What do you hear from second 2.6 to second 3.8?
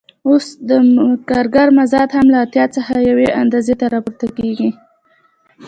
څخه یوې اندازې